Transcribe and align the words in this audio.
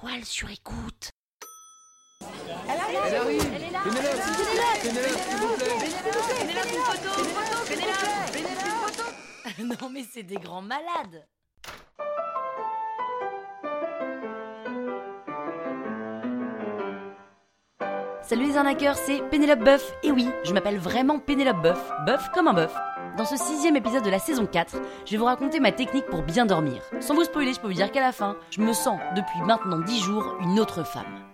étoile 0.00 0.24
sur 0.24 0.50
écoute. 0.50 1.10
Elle 2.20 2.80
arrive. 2.80 3.42
Elle 3.54 3.62
est 3.64 3.70
là. 3.70 3.80
Pénélope 3.84 4.82
Pénélope, 4.82 5.18
s'il 5.18 5.36
vous 5.36 5.56
plaît. 5.56 5.70
Pénélope, 6.40 6.66
une 6.66 6.82
photo 6.82 7.08
Une 7.18 7.26
photo 7.26 7.56
Pénélope 7.68 8.32
Pénélope, 8.32 8.62
une 8.64 8.72
photo. 8.72 9.82
Non 9.82 9.90
mais 9.90 10.04
c'est 10.10 10.22
des 10.22 10.36
grands 10.36 10.62
malades. 10.62 11.26
Salut 18.22 18.46
les 18.46 18.56
arnaqueurs, 18.56 18.96
c'est 18.96 19.22
Pénélope 19.28 19.60
Boeuf. 19.60 19.92
Et 20.02 20.12
oui, 20.12 20.28
je 20.44 20.52
m'appelle 20.52 20.78
vraiment 20.78 21.18
Pénélope 21.18 21.62
Boeuf, 21.62 21.90
Boeuf 22.06 22.30
comme 22.30 22.48
un 22.48 22.54
bœuf. 22.54 22.74
Dans 23.16 23.24
ce 23.24 23.36
sixième 23.36 23.76
épisode 23.76 24.04
de 24.04 24.10
la 24.10 24.18
saison 24.18 24.46
4, 24.46 24.76
je 25.04 25.10
vais 25.10 25.16
vous 25.16 25.24
raconter 25.24 25.60
ma 25.60 25.72
technique 25.72 26.06
pour 26.06 26.22
bien 26.22 26.46
dormir. 26.46 26.82
Sans 27.00 27.14
vous 27.14 27.24
spoiler, 27.24 27.52
je 27.52 27.60
peux 27.60 27.66
vous 27.66 27.74
dire 27.74 27.90
qu'à 27.90 28.00
la 28.00 28.12
fin, 28.12 28.36
je 28.50 28.60
me 28.60 28.72
sens 28.72 28.98
depuis 29.16 29.40
maintenant 29.42 29.80
10 29.80 30.00
jours 30.00 30.36
une 30.40 30.60
autre 30.60 30.84
femme. 30.84 31.24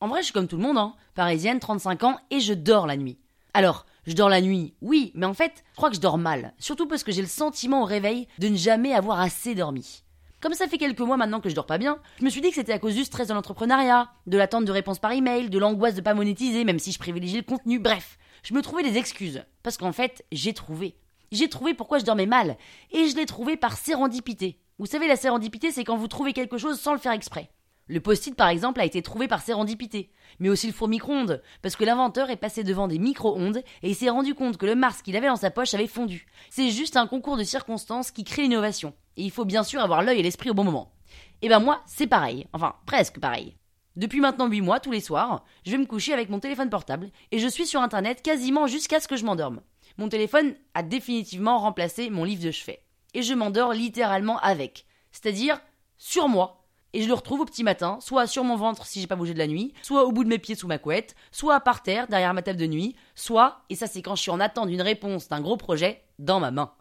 En 0.00 0.08
vrai, 0.08 0.20
je 0.20 0.24
suis 0.24 0.32
comme 0.32 0.48
tout 0.48 0.56
le 0.56 0.62
monde, 0.62 0.78
hein. 0.78 0.94
Parisienne, 1.14 1.60
35 1.60 2.04
ans, 2.04 2.18
et 2.30 2.40
je 2.40 2.54
dors 2.54 2.86
la 2.86 2.96
nuit. 2.96 3.18
Alors, 3.52 3.86
je 4.06 4.14
dors 4.14 4.28
la 4.28 4.40
nuit, 4.40 4.74
oui, 4.80 5.12
mais 5.14 5.26
en 5.26 5.34
fait, 5.34 5.64
je 5.72 5.76
crois 5.76 5.90
que 5.90 5.96
je 5.96 6.00
dors 6.00 6.18
mal. 6.18 6.52
Surtout 6.58 6.86
parce 6.86 7.04
que 7.04 7.12
j'ai 7.12 7.22
le 7.22 7.28
sentiment 7.28 7.82
au 7.82 7.86
réveil 7.86 8.26
de 8.38 8.48
ne 8.48 8.56
jamais 8.56 8.94
avoir 8.94 9.20
assez 9.20 9.54
dormi. 9.54 10.02
Comme 10.40 10.54
ça 10.54 10.66
fait 10.66 10.78
quelques 10.78 11.00
mois 11.00 11.16
maintenant 11.16 11.40
que 11.40 11.48
je 11.48 11.54
dors 11.54 11.66
pas 11.66 11.78
bien, 11.78 11.98
je 12.18 12.24
me 12.24 12.30
suis 12.30 12.40
dit 12.40 12.48
que 12.48 12.56
c'était 12.56 12.72
à 12.72 12.78
cause 12.78 12.94
du 12.94 13.04
stress 13.04 13.28
de 13.28 13.34
l'entrepreneuriat, 13.34 14.10
de 14.26 14.36
l'attente 14.36 14.64
de 14.64 14.72
réponses 14.72 14.98
par 14.98 15.12
email, 15.12 15.48
de 15.48 15.58
l'angoisse 15.58 15.94
de 15.94 16.02
pas 16.02 16.12
monétiser 16.12 16.64
même 16.64 16.78
si 16.78 16.92
je 16.92 16.98
privilégie 16.98 17.36
le 17.36 17.42
contenu, 17.42 17.78
bref. 17.78 18.18
Je 18.44 18.52
me 18.52 18.60
trouvais 18.60 18.82
des 18.82 18.98
excuses. 18.98 19.42
Parce 19.62 19.78
qu'en 19.78 19.92
fait, 19.92 20.24
j'ai 20.30 20.52
trouvé. 20.52 20.94
J'ai 21.32 21.48
trouvé 21.48 21.72
pourquoi 21.72 21.98
je 21.98 22.04
dormais 22.04 22.26
mal. 22.26 22.58
Et 22.92 23.08
je 23.08 23.16
l'ai 23.16 23.24
trouvé 23.24 23.56
par 23.56 23.78
sérendipité. 23.78 24.60
Vous 24.78 24.84
savez, 24.84 25.08
la 25.08 25.16
sérendipité, 25.16 25.70
c'est 25.70 25.82
quand 25.82 25.96
vous 25.96 26.08
trouvez 26.08 26.34
quelque 26.34 26.58
chose 26.58 26.78
sans 26.78 26.92
le 26.92 26.98
faire 26.98 27.12
exprès. 27.12 27.50
Le 27.86 28.00
post-it, 28.00 28.34
par 28.34 28.48
exemple, 28.48 28.82
a 28.82 28.84
été 28.84 29.00
trouvé 29.00 29.28
par 29.28 29.40
sérendipité. 29.40 30.10
Mais 30.40 30.50
aussi 30.50 30.66
le 30.66 30.74
four 30.74 30.88
micro-ondes, 30.88 31.42
parce 31.62 31.74
que 31.74 31.84
l'inventeur 31.84 32.28
est 32.28 32.36
passé 32.36 32.64
devant 32.64 32.86
des 32.86 32.98
micro-ondes 32.98 33.62
et 33.82 33.90
il 33.90 33.94
s'est 33.94 34.10
rendu 34.10 34.34
compte 34.34 34.58
que 34.58 34.66
le 34.66 34.74
Mars 34.74 35.00
qu'il 35.00 35.16
avait 35.16 35.28
dans 35.28 35.36
sa 35.36 35.50
poche 35.50 35.72
avait 35.72 35.86
fondu. 35.86 36.26
C'est 36.50 36.70
juste 36.70 36.98
un 36.98 37.06
concours 37.06 37.38
de 37.38 37.44
circonstances 37.44 38.10
qui 38.10 38.24
crée 38.24 38.42
l'innovation. 38.42 38.92
Et 39.16 39.22
il 39.22 39.30
faut 39.30 39.44
bien 39.46 39.62
sûr 39.62 39.80
avoir 39.80 40.02
l'œil 40.02 40.20
et 40.20 40.22
l'esprit 40.22 40.50
au 40.50 40.54
bon 40.54 40.64
moment. 40.64 40.92
Et 41.40 41.48
ben 41.48 41.60
moi, 41.60 41.82
c'est 41.86 42.06
pareil. 42.06 42.46
Enfin, 42.52 42.74
presque 42.84 43.20
pareil. 43.20 43.54
Depuis 43.96 44.20
maintenant 44.20 44.48
8 44.48 44.60
mois, 44.60 44.80
tous 44.80 44.90
les 44.90 45.00
soirs, 45.00 45.44
je 45.64 45.70
vais 45.70 45.78
me 45.78 45.86
coucher 45.86 46.12
avec 46.12 46.28
mon 46.28 46.40
téléphone 46.40 46.68
portable 46.68 47.10
et 47.30 47.38
je 47.38 47.46
suis 47.46 47.66
sur 47.66 47.80
internet 47.80 48.22
quasiment 48.22 48.66
jusqu'à 48.66 48.98
ce 48.98 49.06
que 49.06 49.16
je 49.16 49.24
m'endorme. 49.24 49.60
Mon 49.98 50.08
téléphone 50.08 50.54
a 50.74 50.82
définitivement 50.82 51.58
remplacé 51.58 52.10
mon 52.10 52.24
livre 52.24 52.42
de 52.42 52.50
chevet. 52.50 52.82
Et 53.14 53.22
je 53.22 53.34
m'endors 53.34 53.72
littéralement 53.72 54.38
avec. 54.40 54.86
C'est-à-dire 55.12 55.60
sur 55.96 56.28
moi, 56.28 56.64
et 56.92 57.02
je 57.02 57.06
le 57.06 57.14
retrouve 57.14 57.40
au 57.40 57.44
petit 57.44 57.62
matin, 57.62 57.98
soit 58.00 58.26
sur 58.26 58.42
mon 58.42 58.56
ventre 58.56 58.84
si 58.84 59.00
j'ai 59.00 59.06
pas 59.06 59.14
bougé 59.14 59.32
de 59.32 59.38
la 59.38 59.46
nuit, 59.46 59.72
soit 59.82 60.04
au 60.04 60.10
bout 60.10 60.24
de 60.24 60.28
mes 60.28 60.38
pieds 60.40 60.56
sous 60.56 60.66
ma 60.66 60.78
couette, 60.78 61.14
soit 61.30 61.60
par 61.60 61.84
terre 61.84 62.08
derrière 62.08 62.34
ma 62.34 62.42
table 62.42 62.58
de 62.58 62.66
nuit, 62.66 62.96
soit, 63.14 63.62
et 63.70 63.76
ça 63.76 63.86
c'est 63.86 64.02
quand 64.02 64.16
je 64.16 64.22
suis 64.22 64.30
en 64.32 64.40
attente 64.40 64.68
d'une 64.68 64.82
réponse 64.82 65.28
d'un 65.28 65.40
gros 65.40 65.56
projet, 65.56 66.02
dans 66.18 66.40
ma 66.40 66.50
main. 66.50 66.72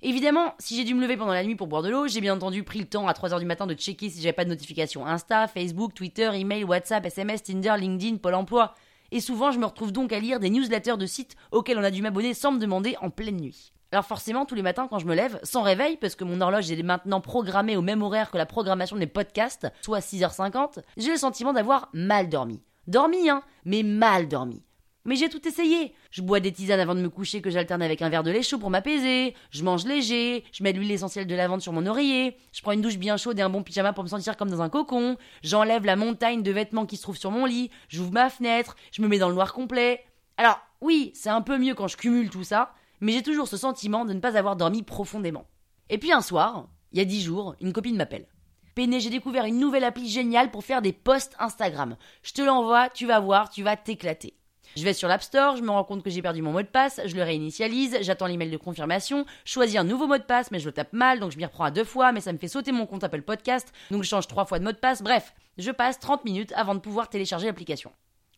Évidemment, 0.00 0.54
si 0.60 0.76
j'ai 0.76 0.84
dû 0.84 0.94
me 0.94 1.00
lever 1.00 1.16
pendant 1.16 1.32
la 1.32 1.42
nuit 1.42 1.56
pour 1.56 1.66
boire 1.66 1.82
de 1.82 1.88
l'eau, 1.88 2.06
j'ai 2.06 2.20
bien 2.20 2.34
entendu 2.34 2.62
pris 2.62 2.78
le 2.78 2.84
temps 2.84 3.08
à 3.08 3.12
3h 3.12 3.40
du 3.40 3.46
matin 3.46 3.66
de 3.66 3.74
checker 3.74 4.08
si 4.10 4.22
j'avais 4.22 4.32
pas 4.32 4.44
de 4.44 4.50
notification 4.50 5.04
Insta, 5.04 5.48
Facebook, 5.48 5.92
Twitter, 5.92 6.30
email, 6.34 6.62
WhatsApp, 6.62 7.04
SMS, 7.04 7.42
Tinder, 7.42 7.74
LinkedIn, 7.76 8.18
Pôle 8.18 8.34
emploi. 8.34 8.74
Et 9.10 9.18
souvent, 9.18 9.50
je 9.50 9.58
me 9.58 9.66
retrouve 9.66 9.90
donc 9.90 10.12
à 10.12 10.20
lire 10.20 10.38
des 10.38 10.50
newsletters 10.50 10.98
de 10.98 11.06
sites 11.06 11.34
auxquels 11.50 11.78
on 11.78 11.82
a 11.82 11.90
dû 11.90 12.00
m'abonner 12.00 12.32
sans 12.32 12.52
me 12.52 12.60
demander 12.60 12.94
en 13.00 13.10
pleine 13.10 13.38
nuit. 13.38 13.72
Alors 13.90 14.04
forcément, 14.04 14.44
tous 14.44 14.54
les 14.54 14.62
matins 14.62 14.86
quand 14.88 15.00
je 15.00 15.06
me 15.06 15.16
lève, 15.16 15.40
sans 15.42 15.62
réveil, 15.62 15.96
parce 15.96 16.14
que 16.14 16.22
mon 16.22 16.40
horloge 16.40 16.70
est 16.70 16.82
maintenant 16.84 17.20
programmée 17.20 17.76
au 17.76 17.82
même 17.82 18.02
horaire 18.02 18.30
que 18.30 18.38
la 18.38 18.46
programmation 18.46 18.96
des 18.96 19.06
podcasts, 19.08 19.66
soit 19.80 19.98
6h50, 19.98 20.78
j'ai 20.96 21.10
le 21.10 21.16
sentiment 21.16 21.52
d'avoir 21.52 21.88
mal 21.92 22.28
dormi. 22.28 22.62
Dormi, 22.86 23.28
hein, 23.30 23.42
mais 23.64 23.82
mal 23.82 24.28
dormi. 24.28 24.62
Mais 25.08 25.16
j'ai 25.16 25.30
tout 25.30 25.48
essayé. 25.48 25.94
Je 26.10 26.20
bois 26.20 26.38
des 26.38 26.52
tisanes 26.52 26.80
avant 26.80 26.94
de 26.94 27.00
me 27.00 27.08
coucher 27.08 27.40
que 27.40 27.48
j'alterne 27.48 27.80
avec 27.80 28.02
un 28.02 28.10
verre 28.10 28.22
de 28.22 28.30
lait 28.30 28.42
chaud 28.42 28.58
pour 28.58 28.68
m'apaiser. 28.68 29.34
Je 29.50 29.64
mange 29.64 29.86
léger. 29.86 30.44
Je 30.52 30.62
mets 30.62 30.74
l'huile 30.74 30.92
essentielle 30.92 31.26
de 31.26 31.34
lavande 31.34 31.62
sur 31.62 31.72
mon 31.72 31.86
oreiller. 31.86 32.36
Je 32.52 32.60
prends 32.60 32.72
une 32.72 32.82
douche 32.82 32.98
bien 32.98 33.16
chaude 33.16 33.38
et 33.38 33.42
un 33.42 33.48
bon 33.48 33.62
pyjama 33.62 33.94
pour 33.94 34.04
me 34.04 34.08
sentir 34.10 34.36
comme 34.36 34.50
dans 34.50 34.60
un 34.60 34.68
cocon. 34.68 35.16
J'enlève 35.42 35.86
la 35.86 35.96
montagne 35.96 36.42
de 36.42 36.50
vêtements 36.52 36.84
qui 36.84 36.98
se 36.98 37.02
trouvent 37.02 37.16
sur 37.16 37.30
mon 37.30 37.46
lit. 37.46 37.70
J'ouvre 37.88 38.12
ma 38.12 38.28
fenêtre. 38.28 38.76
Je 38.92 39.00
me 39.00 39.08
mets 39.08 39.18
dans 39.18 39.30
le 39.30 39.34
noir 39.34 39.54
complet. 39.54 40.04
Alors, 40.36 40.60
oui, 40.82 41.10
c'est 41.14 41.30
un 41.30 41.40
peu 41.40 41.56
mieux 41.56 41.74
quand 41.74 41.88
je 41.88 41.96
cumule 41.96 42.28
tout 42.28 42.44
ça, 42.44 42.74
mais 43.00 43.12
j'ai 43.12 43.22
toujours 43.22 43.48
ce 43.48 43.56
sentiment 43.56 44.04
de 44.04 44.12
ne 44.12 44.20
pas 44.20 44.36
avoir 44.36 44.56
dormi 44.56 44.82
profondément. 44.82 45.46
Et 45.88 45.96
puis 45.96 46.12
un 46.12 46.20
soir, 46.20 46.68
il 46.92 46.98
y 46.98 47.00
a 47.00 47.06
dix 47.06 47.22
jours, 47.22 47.56
une 47.62 47.72
copine 47.72 47.96
m'appelle. 47.96 48.26
Péné, 48.74 49.00
j'ai 49.00 49.08
découvert 49.08 49.46
une 49.46 49.58
nouvelle 49.58 49.84
appli 49.84 50.06
géniale 50.06 50.50
pour 50.50 50.64
faire 50.64 50.82
des 50.82 50.92
posts 50.92 51.34
Instagram. 51.38 51.96
Je 52.22 52.34
te 52.34 52.42
l'envoie, 52.42 52.90
tu 52.90 53.06
vas 53.06 53.20
voir, 53.20 53.48
tu 53.48 53.62
vas 53.62 53.74
t'éclater. 53.74 54.37
Je 54.76 54.84
vais 54.84 54.92
sur 54.92 55.08
l'App 55.08 55.22
Store, 55.22 55.56
je 55.56 55.62
me 55.62 55.70
rends 55.70 55.84
compte 55.84 56.02
que 56.02 56.10
j'ai 56.10 56.22
perdu 56.22 56.42
mon 56.42 56.52
mot 56.52 56.62
de 56.62 56.66
passe, 56.66 57.00
je 57.04 57.16
le 57.16 57.22
réinitialise, 57.22 57.98
j'attends 58.02 58.26
l'email 58.26 58.50
de 58.50 58.56
confirmation, 58.56 59.26
choisis 59.44 59.76
un 59.76 59.84
nouveau 59.84 60.06
mot 60.06 60.18
de 60.18 60.22
passe, 60.22 60.50
mais 60.50 60.58
je 60.58 60.66
le 60.66 60.72
tape 60.72 60.92
mal, 60.92 61.20
donc 61.20 61.32
je 61.32 61.36
m'y 61.36 61.44
reprends 61.44 61.64
à 61.64 61.70
deux 61.70 61.84
fois, 61.84 62.12
mais 62.12 62.20
ça 62.20 62.32
me 62.32 62.38
fait 62.38 62.48
sauter 62.48 62.70
mon 62.70 62.86
compte 62.86 63.02
Apple 63.02 63.22
Podcast, 63.22 63.72
donc 63.90 64.02
je 64.02 64.08
change 64.08 64.28
trois 64.28 64.44
fois 64.44 64.58
de 64.58 64.64
mot 64.64 64.72
de 64.72 64.76
passe. 64.76 65.02
Bref, 65.02 65.34
je 65.56 65.70
passe 65.70 65.98
30 65.98 66.24
minutes 66.24 66.52
avant 66.54 66.74
de 66.74 66.80
pouvoir 66.80 67.08
télécharger 67.08 67.46
l'application. 67.46 67.92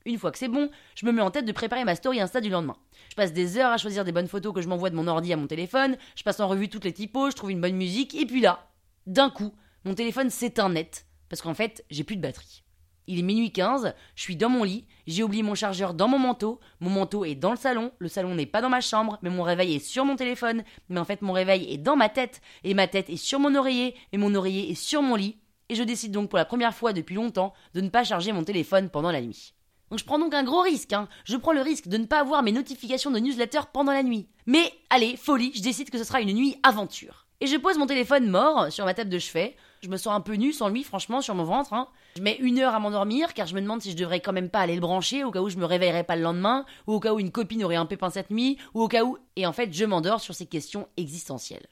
Une 0.06 0.18
fois 0.18 0.30
que 0.30 0.38
c'est 0.38 0.48
bon, 0.48 0.70
je 0.94 1.04
me 1.04 1.12
mets 1.12 1.20
en 1.20 1.30
tête 1.30 1.44
de 1.44 1.52
préparer 1.52 1.84
ma 1.84 1.94
story 1.94 2.20
Insta 2.20 2.40
du 2.40 2.48
lendemain. 2.48 2.76
Je 3.10 3.16
passe 3.16 3.32
des 3.32 3.58
heures 3.58 3.70
à 3.70 3.76
choisir 3.76 4.04
des 4.04 4.12
bonnes 4.12 4.28
photos 4.28 4.54
que 4.54 4.62
je 4.62 4.68
m'envoie 4.68 4.88
de 4.88 4.96
mon 4.96 5.06
ordi 5.08 5.32
à 5.32 5.36
mon 5.36 5.46
téléphone, 5.46 5.96
je 6.16 6.22
passe 6.22 6.40
en 6.40 6.48
revue 6.48 6.68
toutes 6.68 6.84
les 6.84 6.92
typos, 6.92 7.30
je 7.30 7.36
trouve 7.36 7.50
une 7.50 7.60
bonne 7.60 7.76
musique, 7.76 8.14
et 8.14 8.24
puis 8.24 8.40
là, 8.40 8.70
d'un 9.06 9.28
coup, 9.28 9.52
mon 9.84 9.94
téléphone 9.94 10.30
s'éteint 10.30 10.70
net, 10.70 11.06
parce 11.28 11.42
qu'en 11.42 11.54
fait, 11.54 11.84
j'ai 11.90 12.04
plus 12.04 12.16
de 12.16 12.22
batterie. 12.22 12.62
Il 13.06 13.18
est 13.18 13.22
minuit 13.22 13.52
15, 13.52 13.94
je 14.14 14.22
suis 14.22 14.36
dans 14.36 14.48
mon 14.48 14.62
lit, 14.62 14.86
j'ai 15.06 15.22
oublié 15.22 15.42
mon 15.42 15.54
chargeur 15.54 15.94
dans 15.94 16.06
mon 16.06 16.18
manteau, 16.18 16.60
mon 16.80 16.90
manteau 16.90 17.24
est 17.24 17.34
dans 17.34 17.50
le 17.50 17.56
salon, 17.56 17.92
le 17.98 18.08
salon 18.08 18.34
n'est 18.34 18.46
pas 18.46 18.60
dans 18.60 18.68
ma 18.68 18.80
chambre, 18.80 19.18
mais 19.22 19.30
mon 19.30 19.42
réveil 19.42 19.74
est 19.74 19.84
sur 19.84 20.04
mon 20.04 20.16
téléphone, 20.16 20.62
mais 20.88 21.00
en 21.00 21.04
fait 21.04 21.22
mon 21.22 21.32
réveil 21.32 21.72
est 21.72 21.78
dans 21.78 21.96
ma 21.96 22.08
tête, 22.08 22.40
et 22.62 22.74
ma 22.74 22.86
tête 22.86 23.10
est 23.10 23.16
sur 23.16 23.40
mon 23.40 23.54
oreiller, 23.54 23.96
et 24.12 24.18
mon 24.18 24.34
oreiller 24.34 24.70
est 24.70 24.74
sur 24.74 25.02
mon 25.02 25.16
lit, 25.16 25.38
et 25.68 25.74
je 25.74 25.82
décide 25.82 26.12
donc 26.12 26.28
pour 26.28 26.38
la 26.38 26.44
première 26.44 26.74
fois 26.74 26.92
depuis 26.92 27.14
longtemps 27.14 27.54
de 27.74 27.80
ne 27.80 27.88
pas 27.88 28.04
charger 28.04 28.32
mon 28.32 28.44
téléphone 28.44 28.90
pendant 28.90 29.10
la 29.10 29.20
nuit. 29.20 29.54
Donc 29.90 29.98
je 29.98 30.04
prends 30.04 30.18
donc 30.20 30.34
un 30.34 30.44
gros 30.44 30.60
risque, 30.60 30.92
hein. 30.92 31.08
Je 31.24 31.36
prends 31.36 31.52
le 31.52 31.62
risque 31.62 31.88
de 31.88 31.96
ne 31.96 32.06
pas 32.06 32.20
avoir 32.20 32.44
mes 32.44 32.52
notifications 32.52 33.10
de 33.10 33.18
newsletter 33.18 33.60
pendant 33.72 33.92
la 33.92 34.04
nuit. 34.04 34.28
Mais 34.46 34.72
allez, 34.88 35.16
folie, 35.16 35.52
je 35.54 35.62
décide 35.62 35.90
que 35.90 35.98
ce 35.98 36.04
sera 36.04 36.20
une 36.20 36.32
nuit 36.32 36.56
aventure. 36.62 37.26
Et 37.40 37.46
je 37.46 37.56
pose 37.56 37.78
mon 37.78 37.86
téléphone 37.86 38.28
mort 38.28 38.70
sur 38.70 38.84
ma 38.84 38.94
table 38.94 39.10
de 39.10 39.18
chevet. 39.18 39.56
Je 39.82 39.88
me 39.88 39.96
sens 39.96 40.14
un 40.14 40.20
peu 40.20 40.34
nu 40.34 40.52
sans 40.52 40.68
lui, 40.68 40.84
franchement, 40.84 41.22
sur 41.22 41.34
mon 41.34 41.44
ventre. 41.44 41.72
Hein. 41.72 41.88
Je 42.16 42.22
mets 42.22 42.36
une 42.36 42.58
heure 42.58 42.74
à 42.74 42.80
m'endormir 42.80 43.32
car 43.32 43.46
je 43.46 43.54
me 43.54 43.62
demande 43.62 43.80
si 43.80 43.90
je 43.90 43.96
devrais 43.96 44.20
quand 44.20 44.32
même 44.32 44.50
pas 44.50 44.60
aller 44.60 44.74
le 44.74 44.80
brancher 44.80 45.24
au 45.24 45.30
cas 45.30 45.40
où 45.40 45.48
je 45.48 45.56
me 45.56 45.64
réveillerais 45.64 46.04
pas 46.04 46.16
le 46.16 46.22
lendemain, 46.22 46.66
ou 46.86 46.92
au 46.94 47.00
cas 47.00 47.14
où 47.14 47.18
une 47.18 47.30
copine 47.30 47.64
aurait 47.64 47.76
un 47.76 47.86
pépin 47.86 48.10
cette 48.10 48.30
nuit, 48.30 48.58
ou 48.74 48.82
au 48.82 48.88
cas 48.88 49.04
où. 49.04 49.16
Et 49.36 49.46
en 49.46 49.52
fait, 49.52 49.72
je 49.72 49.84
m'endors 49.86 50.20
sur 50.20 50.34
ces 50.34 50.44
questions 50.44 50.86
existentielles. 50.98 51.66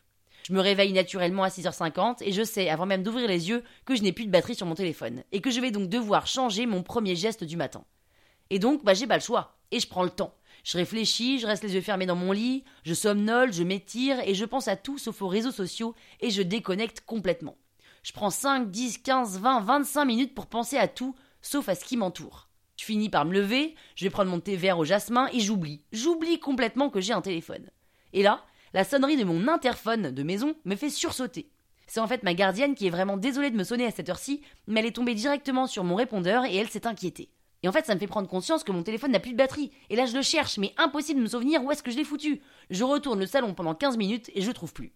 Je 0.49 0.55
me 0.55 0.61
réveille 0.61 0.95
naturellement 0.95 1.43
à 1.43 1.49
6h50 1.49 2.23
et 2.23 2.33
je 2.33 2.43
sais, 2.43 2.71
avant 2.71 2.87
même 2.87 3.03
d'ouvrir 3.03 3.29
les 3.29 3.51
yeux, 3.51 3.63
que 3.85 3.95
je 3.95 4.03
n'ai 4.03 4.13
plus 4.13 4.25
de 4.25 4.31
batterie 4.31 4.55
sur 4.55 4.67
mon 4.67 4.75
téléphone 4.75 5.23
et 5.31 5.43
que 5.43 5.51
je 5.51 5.61
vais 5.61 5.71
donc 5.71 5.91
devoir 5.91 6.27
changer 6.27 6.65
mon 6.65 6.83
premier 6.83 7.15
geste 7.15 7.45
du 7.45 7.59
matin. 7.59 7.85
Et 8.49 8.59
donc, 8.59 8.83
bah, 8.83 8.95
j'ai 8.95 9.07
pas 9.07 9.19
le 9.19 9.23
choix. 9.23 9.59
Et 9.71 9.81
je 9.81 9.87
prends 9.87 10.05
le 10.05 10.09
temps. 10.09 10.33
Je 10.65 10.79
réfléchis, 10.79 11.39
je 11.39 11.47
reste 11.47 11.63
les 11.63 11.75
yeux 11.75 11.83
fermés 11.83 12.07
dans 12.07 12.17
mon 12.17 12.33
lit, 12.33 12.65
je 12.85 12.95
somnole, 12.95 13.53
je 13.53 13.63
m'étire 13.63 14.21
et 14.27 14.35
je 14.35 14.47
pense 14.47 14.69
à 14.69 14.77
tout 14.77 14.97
sauf 14.97 15.21
aux 15.21 15.29
réseaux 15.29 15.53
sociaux 15.53 15.95
et 16.21 16.31
je 16.31 16.41
déconnecte 16.41 17.03
complètement. 17.05 17.57
Je 18.09 18.15
prends 18.15 18.31
5, 18.31 18.71
10, 18.71 18.99
15, 19.03 19.39
20, 19.39 19.61
25 19.61 20.05
minutes 20.07 20.35
pour 20.35 20.47
penser 20.47 20.79
à 20.79 20.89
tout 20.89 21.15
sauf 21.43 21.69
à 21.69 21.75
ce 21.75 21.85
qui 21.85 21.99
m'entoure. 21.99 22.49
Je 22.79 22.87
finis 22.87 23.11
par 23.11 23.27
me 23.27 23.35
lever, 23.35 23.75
je 23.97 24.05
vais 24.07 24.11
prendre 24.11 24.31
mon 24.31 24.41
thé 24.41 24.57
vert 24.57 24.79
au 24.79 24.85
jasmin 24.87 25.29
et 25.35 25.41
j'oublie. 25.41 25.83
J'oublie 25.93 26.41
complètement 26.41 26.89
que 26.89 27.03
j'ai 27.03 27.13
un 27.13 27.21
téléphone. 27.21 27.69
Et 28.15 28.23
là, 28.23 28.47
la 28.73 28.85
sonnerie 28.85 29.19
de 29.19 29.25
mon 29.25 29.47
interphone 29.47 30.11
de 30.11 30.23
maison 30.23 30.55
me 30.65 30.75
fait 30.75 30.89
sursauter. 30.89 31.51
C'est 31.87 32.01
en 32.01 32.07
fait 32.07 32.23
ma 32.23 32.33
gardienne 32.33 32.75
qui 32.75 32.87
est 32.87 32.91
vraiment 32.91 33.19
désolée 33.19 33.51
de 33.51 33.59
me 33.59 33.63
sonner 33.63 33.85
à 33.85 33.91
cette 33.91 34.09
heure-ci, 34.09 34.41
mais 34.67 34.81
elle 34.81 34.87
est 34.87 34.93
tombée 34.93 35.15
directement 35.15 35.67
sur 35.67 35.85
mon 35.85 35.95
répondeur 35.95 36.47
et 36.47 36.57
elle 36.57 36.71
s'est 36.71 36.87
inquiétée. 36.87 37.29
Et 37.63 37.69
en 37.69 37.73
fait, 37.73 37.85
ça 37.85 37.95
me 37.95 38.01
fait 38.01 38.07
prendre 38.07 38.27
conscience 38.27 38.65
que 38.65 38.73
mon 38.73 38.85
téléphone 38.85 39.13
n'a 39.13 39.21
plus 39.21 39.33
de 39.33 39.37
batterie. 39.37 39.71
Et 39.91 39.97
là, 39.97 40.07
je 40.07 40.17
le 40.17 40.23
cherche, 40.23 40.57
mais 40.57 40.73
impossible 40.79 41.19
de 41.19 41.25
me 41.25 41.29
souvenir 41.29 41.63
où 41.63 41.71
est-ce 41.73 41.83
que 41.83 41.91
je 41.91 41.99
l'ai 41.99 42.05
foutu. 42.05 42.41
Je 42.71 42.85
retourne 42.85 43.21
le 43.21 43.27
salon 43.27 43.53
pendant 43.53 43.75
15 43.75 43.99
minutes 43.99 44.31
et 44.35 44.41
je 44.41 44.47
le 44.47 44.55
trouve 44.55 44.73
plus. 44.73 44.95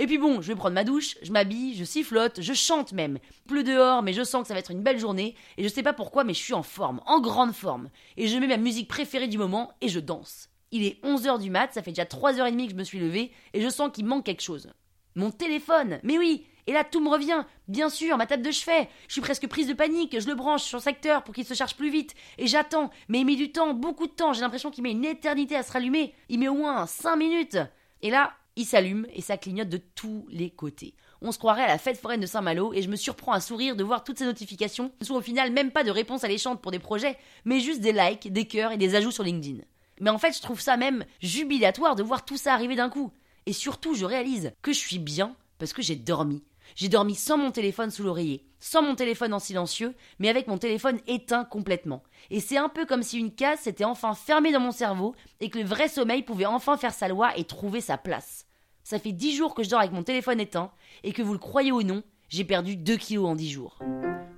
Et 0.00 0.06
puis 0.06 0.16
bon, 0.16 0.40
je 0.40 0.48
vais 0.48 0.56
prendre 0.56 0.74
ma 0.74 0.82
douche, 0.82 1.18
je 1.20 1.30
m'habille, 1.30 1.76
je 1.76 1.84
sifflote, 1.84 2.40
je 2.40 2.54
chante 2.54 2.92
même. 2.92 3.18
Pleut 3.46 3.62
dehors, 3.62 4.02
mais 4.02 4.14
je 4.14 4.24
sens 4.24 4.40
que 4.40 4.48
ça 4.48 4.54
va 4.54 4.60
être 4.60 4.70
une 4.70 4.82
belle 4.82 4.98
journée, 4.98 5.34
et 5.58 5.62
je 5.62 5.68
sais 5.68 5.82
pas 5.82 5.92
pourquoi, 5.92 6.24
mais 6.24 6.32
je 6.32 6.38
suis 6.38 6.54
en 6.54 6.62
forme, 6.62 7.02
en 7.04 7.20
grande 7.20 7.52
forme. 7.52 7.90
Et 8.16 8.26
je 8.26 8.38
mets 8.38 8.46
ma 8.46 8.56
musique 8.56 8.88
préférée 8.88 9.28
du 9.28 9.36
moment 9.36 9.74
et 9.82 9.88
je 9.88 10.00
danse. 10.00 10.48
Il 10.70 10.84
est 10.84 11.04
11h 11.04 11.38
du 11.38 11.50
mat, 11.50 11.74
ça 11.74 11.82
fait 11.82 11.90
déjà 11.90 12.04
3h30 12.04 12.64
que 12.64 12.72
je 12.72 12.76
me 12.76 12.82
suis 12.82 12.98
levée, 12.98 13.30
et 13.52 13.60
je 13.60 13.68
sens 13.68 13.90
qu'il 13.92 14.06
manque 14.06 14.24
quelque 14.24 14.40
chose. 14.40 14.70
Mon 15.16 15.30
téléphone 15.30 16.00
Mais 16.02 16.16
oui 16.16 16.46
et 16.66 16.72
là, 16.72 16.84
tout 16.84 17.00
me 17.00 17.08
revient. 17.08 17.42
Bien 17.66 17.88
sûr, 17.88 18.16
ma 18.16 18.26
table 18.26 18.44
de 18.44 18.52
chevet. 18.52 18.88
Je 19.08 19.14
suis 19.14 19.20
presque 19.20 19.48
prise 19.48 19.66
de 19.66 19.72
panique. 19.72 20.20
Je 20.20 20.28
le 20.28 20.36
branche 20.36 20.62
sur 20.62 20.80
secteur 20.80 21.24
pour 21.24 21.34
qu'il 21.34 21.44
se 21.44 21.54
charge 21.54 21.74
plus 21.74 21.90
vite. 21.90 22.14
Et 22.38 22.46
j'attends. 22.46 22.90
Mais 23.08 23.20
il 23.20 23.24
met 23.24 23.34
du 23.34 23.50
temps, 23.50 23.74
beaucoup 23.74 24.06
de 24.06 24.12
temps. 24.12 24.34
J'ai 24.34 24.42
l'impression 24.42 24.70
qu'il 24.70 24.84
met 24.84 24.92
une 24.92 25.04
éternité 25.04 25.56
à 25.56 25.64
se 25.64 25.72
rallumer. 25.72 26.14
Il 26.28 26.38
met 26.38 26.46
au 26.46 26.54
moins 26.54 26.86
5 26.86 27.16
minutes. 27.16 27.58
Et 28.02 28.10
là, 28.10 28.34
il 28.60 28.66
s'allume 28.66 29.06
et 29.12 29.22
ça 29.22 29.36
clignote 29.36 29.68
de 29.68 29.78
tous 29.78 30.26
les 30.30 30.50
côtés. 30.50 30.94
On 31.22 31.32
se 31.32 31.38
croirait 31.38 31.64
à 31.64 31.68
la 31.68 31.78
fête 31.78 31.98
foraine 31.98 32.20
de 32.20 32.26
Saint-Malo 32.26 32.72
et 32.72 32.82
je 32.82 32.88
me 32.88 32.96
surprends 32.96 33.32
à 33.32 33.40
sourire 33.40 33.76
de 33.76 33.84
voir 33.84 34.04
toutes 34.04 34.18
ces 34.18 34.24
notifications 34.24 34.92
ne 35.00 35.06
sont 35.06 35.14
au 35.14 35.20
final 35.20 35.50
même 35.50 35.70
pas 35.70 35.84
de 35.84 35.90
réponses 35.90 36.24
alléchantes 36.24 36.62
pour 36.62 36.70
des 36.70 36.78
projets, 36.78 37.18
mais 37.44 37.60
juste 37.60 37.80
des 37.80 37.92
likes, 37.92 38.32
des 38.32 38.46
cœurs 38.46 38.72
et 38.72 38.78
des 38.78 38.94
ajouts 38.94 39.10
sur 39.10 39.24
LinkedIn. 39.24 39.62
Mais 40.00 40.10
en 40.10 40.18
fait, 40.18 40.36
je 40.36 40.42
trouve 40.42 40.60
ça 40.60 40.76
même 40.76 41.04
jubilatoire 41.20 41.94
de 41.94 42.02
voir 42.02 42.24
tout 42.24 42.36
ça 42.36 42.54
arriver 42.54 42.76
d'un 42.76 42.88
coup. 42.88 43.12
Et 43.46 43.52
surtout, 43.52 43.94
je 43.94 44.04
réalise 44.04 44.52
que 44.62 44.72
je 44.72 44.78
suis 44.78 44.98
bien 44.98 45.36
parce 45.58 45.72
que 45.72 45.82
j'ai 45.82 45.96
dormi. 45.96 46.42
J'ai 46.76 46.88
dormi 46.88 47.14
sans 47.14 47.36
mon 47.36 47.50
téléphone 47.50 47.90
sous 47.90 48.02
l'oreiller, 48.02 48.46
sans 48.60 48.82
mon 48.82 48.94
téléphone 48.94 49.34
en 49.34 49.38
silencieux, 49.38 49.94
mais 50.18 50.28
avec 50.28 50.46
mon 50.46 50.58
téléphone 50.58 51.00
éteint 51.06 51.44
complètement. 51.44 52.02
Et 52.30 52.40
c'est 52.40 52.56
un 52.56 52.68
peu 52.68 52.86
comme 52.86 53.02
si 53.02 53.18
une 53.18 53.34
case 53.34 53.60
s'était 53.60 53.84
enfin 53.84 54.14
fermée 54.14 54.52
dans 54.52 54.60
mon 54.60 54.70
cerveau 54.70 55.14
et 55.40 55.50
que 55.50 55.58
le 55.58 55.64
vrai 55.64 55.88
sommeil 55.88 56.22
pouvait 56.22 56.46
enfin 56.46 56.76
faire 56.76 56.94
sa 56.94 57.08
loi 57.08 57.36
et 57.36 57.44
trouver 57.44 57.80
sa 57.80 57.98
place. 57.98 58.46
Ça 58.90 58.98
fait 58.98 59.12
dix 59.12 59.36
jours 59.36 59.54
que 59.54 59.62
je 59.62 59.70
dors 59.70 59.78
avec 59.78 59.92
mon 59.92 60.02
téléphone 60.02 60.40
éteint 60.40 60.72
et 61.04 61.12
que 61.12 61.22
vous 61.22 61.32
le 61.32 61.38
croyez 61.38 61.70
ou 61.70 61.84
non, 61.84 62.02
j'ai 62.28 62.42
perdu 62.42 62.74
2 62.74 62.96
kilos 62.96 63.28
en 63.28 63.36
10 63.36 63.48
jours. 63.48 63.78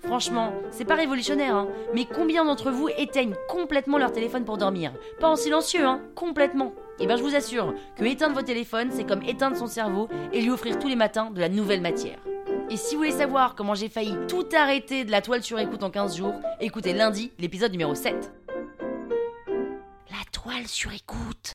Franchement, 0.02 0.52
c'est 0.70 0.84
pas 0.84 0.94
révolutionnaire, 0.94 1.56
hein, 1.56 1.68
mais 1.94 2.04
combien 2.04 2.44
d'entre 2.44 2.70
vous 2.70 2.90
éteignent 2.98 3.32
complètement 3.48 3.96
leur 3.96 4.12
téléphone 4.12 4.44
pour 4.44 4.58
dormir? 4.58 4.92
Pas 5.20 5.28
en 5.28 5.36
silencieux, 5.36 5.86
hein, 5.86 6.02
complètement. 6.14 6.74
Et 6.98 7.04
eh 7.04 7.06
ben 7.06 7.16
je 7.16 7.22
vous 7.22 7.34
assure 7.34 7.72
que 7.96 8.04
éteindre 8.04 8.34
votre 8.34 8.46
téléphone, 8.46 8.90
c'est 8.92 9.06
comme 9.06 9.22
éteindre 9.22 9.56
son 9.56 9.68
cerveau 9.68 10.10
et 10.34 10.42
lui 10.42 10.50
offrir 10.50 10.78
tous 10.78 10.88
les 10.88 10.96
matins 10.96 11.30
de 11.30 11.40
la 11.40 11.48
nouvelle 11.48 11.80
matière. 11.80 12.18
Et 12.68 12.76
si 12.76 12.94
vous 12.94 13.00
voulez 13.00 13.12
savoir 13.12 13.54
comment 13.54 13.74
j'ai 13.74 13.88
failli 13.88 14.14
tout 14.28 14.44
arrêter 14.54 15.06
de 15.06 15.10
la 15.10 15.22
toile 15.22 15.42
sur 15.42 15.60
écoute 15.60 15.82
en 15.82 15.88
15 15.88 16.14
jours, 16.14 16.34
écoutez 16.60 16.92
lundi 16.92 17.32
l'épisode 17.38 17.72
numéro 17.72 17.94
7. 17.94 18.30
La 20.10 20.30
toile 20.30 20.66
sur 20.66 20.92
écoute 20.92 21.54